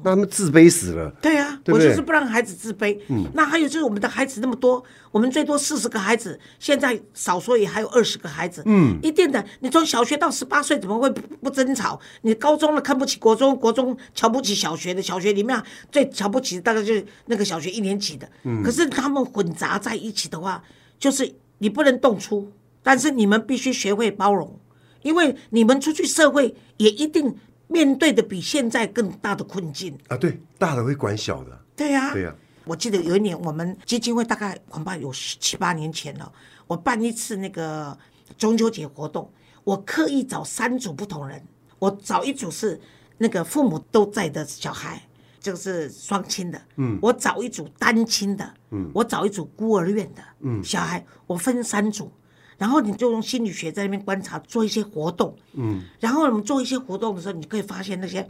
[0.06, 1.10] 那他们自卑死了。
[1.20, 2.96] 对啊，对对我就是不让孩子自卑。
[3.08, 8.62] 嗯，那还有就是我们的孩子那么多，我们最多四十个孩子，现在少说也还有二十个孩子。
[8.66, 11.98] 嗯，一定的，你从小学到十八岁怎么会不不争吵？
[12.22, 18.28] 你高中了看不起国中，国中瞧不起小学的，小学里面最瞧不起的大概就是那个小学一年级的。
[18.44, 20.62] 嗯，可是他们混杂在一起的话，
[21.00, 24.56] 就是你不能动粗，但是你们必须学会包容，
[25.02, 27.34] 因为你们出去社会也一定
[27.68, 29.96] 面对的比现在更大的困境。
[30.08, 36.32] 啊，对，大的会管小的，对呀、对呀我记得有一年，我们基金会大概恐怕有十七八年前了，
[36.66, 37.96] 我办一次那个
[38.36, 39.30] 中秋节活动，
[39.62, 41.40] 我刻意找三组不同人，
[41.78, 42.80] 我找一组是
[43.18, 45.00] 那个父母都在的小孩，
[45.40, 52.10] 这个是双亲的，嗯，我找一组单亲的，嗯，我找一组孤儿院的，嗯，小孩，我分三组。
[52.58, 58.26] 然后你就用心理学在那边观察，做一些活动，嗯，然后我们做一些活动的时候，你可以发现那些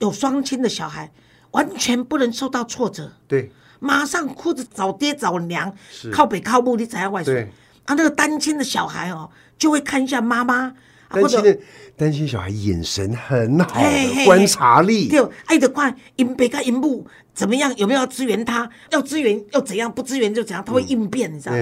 [0.00, 1.10] 有双亲的小孩
[1.52, 5.74] 完全不能受到挫折，对，马上哭着找爹找娘，
[6.12, 7.50] 靠北靠木，你才要外对。
[7.84, 10.72] 啊，那个单亲的小孩哦，就会看一下妈妈，
[11.08, 11.58] 单亲的
[11.96, 13.82] 单亲小孩眼神很好
[14.24, 17.04] 观察力，对，爱得快，因北跟因母
[17.34, 17.76] 怎么样？
[17.76, 18.70] 有没有要支援他？
[18.90, 19.90] 要支援要怎样？
[19.92, 20.64] 不支援就怎样？
[20.64, 21.58] 他会应变，你知道吗？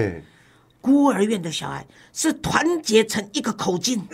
[0.81, 4.07] 对，孤儿院的小孩是团结成一个口径，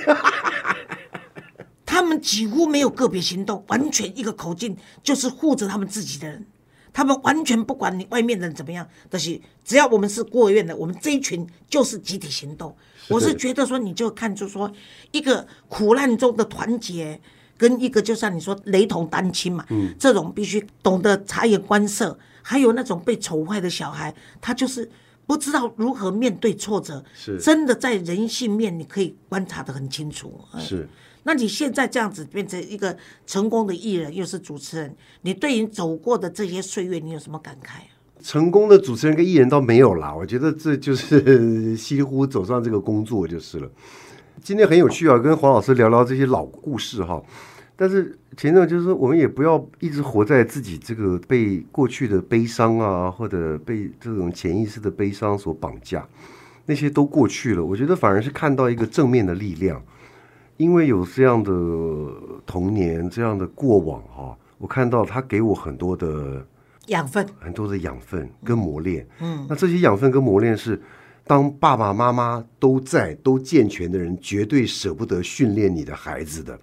[1.86, 6.46] 他们几乎没有个别行动，完全一个口径，就是护着他们自己的人。
[6.94, 12.76] 他们完全不管你外面的人怎么样，但是只要我们是孤儿院的，我们这一群就是集体行动。
[13.10, 14.72] 我是觉得说，你就看出说，
[15.12, 17.22] 一个苦难中的团结，
[17.56, 19.64] 跟一个就像你说雷同单亲嘛，
[20.00, 24.90] 这种必须懂得察言观色，还有那种被宠坏的小孩，他就是
[25.28, 30.40] 不知道如何面对挫折，是真的在人性面你可以观察的很清楚。
[30.54, 30.88] 哎是。
[31.24, 37.92] 那你现在这样子变成一个成功的艺人，又是主持人，你对你走过的这些岁月，你有什么感慨啊？
[38.24, 43.70] 成功的主持人跟艺人倒没有啦， 我觉得这就是稀里糊涂走上这个工作就是了。
[44.42, 47.22] 今天很有趣啊，跟黄老师聊聊这些老故事哈。
[47.80, 56.04] 但是前段就是说，我们也不要一直活在自己这个被过去的悲伤啊，或者被这种潜意识的悲伤所绑架，
[56.66, 57.64] 那些都过去了。
[57.64, 59.80] 我觉得反而是看到一个正面的力量，
[60.58, 61.52] 因为有这样的
[62.48, 66.44] 童年，这样的过往哈、我看到他给我很多的
[66.88, 69.08] 养分，很多的养分跟磨练。
[69.20, 70.82] 嗯，那这些养分跟磨练是，
[71.28, 76.58] 当爸爸妈妈都在、都健全的人，绝对舍不得训练你的孩子的。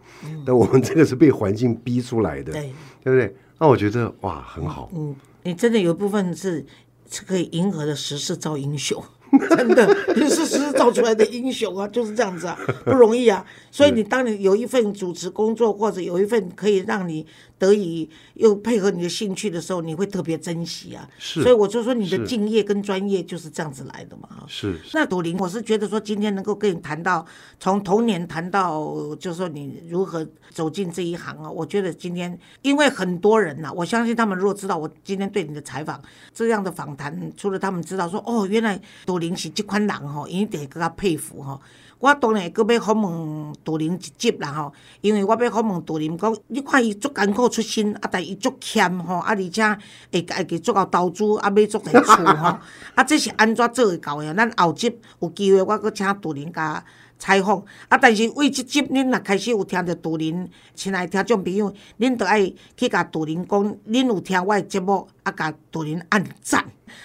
[0.45, 3.37] 但我们这个是被环境逼出来的，对，对不对？
[3.59, 4.91] 那我觉得哇，很好。
[4.95, 6.65] 嗯，你真的有一部分是
[7.11, 9.03] 是可以迎合的时势造英雄，
[9.57, 13.45] 真的，你是时势造出来的英雄啊，就是这样子啊， 不容易啊。
[13.71, 17.27] 所以你当你有一份主持工作，或者有一份可以让你
[17.59, 21.09] 得以又配合你的兴趣的时候，你会特别珍惜啊。
[21.19, 24.29] 是所以我就说你的敬业跟专业就是这样子来的嘛。
[24.29, 27.27] 哈是那朵琳，我是觉得说今天能够跟你谈到
[27.59, 36.01] 从童年谈到，就是说你如何走进这一行啊，我觉得今天因为很多人呐、我相信他们如果知道我今天对你的采访
[36.33, 41.61] 这样的访谈，除了他们知道说哦，原来朵琳玲是即款人吼，因一定会更较佩服吼。
[42.01, 49.79] 我当然会搁要访问杜玲一集啦吼，因为我要访问杜玲讲，你看伊足艰苦出身，啊，但伊足欠吼，啊，而且
[50.13, 52.59] 会家己足够投资，啊，买足侪厝吼，
[52.95, 54.35] 啊，这是安怎做会到的？
[54.35, 56.85] 咱后集有机会，我阁请杜玲甲
[57.25, 57.65] 采访。
[57.89, 66.63] 啊，但是为即集，恁若开始有听着杜林，亲爱听众朋友，恁着爱去甲杜林讲，恁有听我的节目，啊，甲杜林按赞。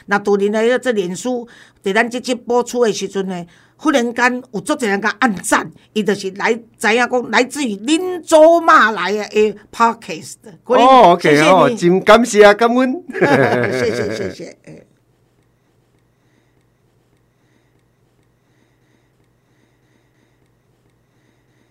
[0.07, 1.47] 那杜林的这脸书，
[1.81, 3.45] 伫咱即集播出的时阵呢？
[3.81, 10.35] 忽然间有足侪人甲按赞，伊就是来知影讲来自于恁祖妈来诶 podcast。
[10.65, 13.01] 哦，OK 哦，真感谢啊，感恩。
[13.09, 14.88] 谢 谢谢谢。